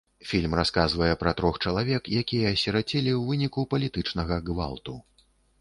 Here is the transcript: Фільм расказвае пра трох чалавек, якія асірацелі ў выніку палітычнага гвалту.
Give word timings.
Фільм 0.29 0.53
расказвае 0.59 1.09
пра 1.23 1.33
трох 1.41 1.59
чалавек, 1.67 2.09
якія 2.21 2.47
асірацелі 2.55 2.97
ў 3.15 3.21
выніку 3.29 3.67
палітычнага 3.75 4.35
гвалту. 4.49 4.99